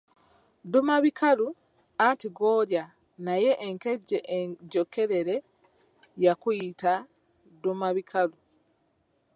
Ddumabikalu, 0.65 1.47
anti 2.07 2.27
gw’olya 2.35 2.83
naye 3.25 3.51
enkejje 3.67 4.17
enjokerere 4.37 5.35
yakuyita 6.23 6.93
ddumabikalu. 7.55 8.37